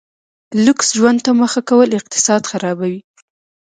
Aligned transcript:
لوکس 0.65 0.87
ژوند 0.97 1.19
ته 1.25 1.31
مخه 1.41 1.61
کول 1.69 1.89
اقتصاد 1.99 2.41
خرابوي. 2.51 3.01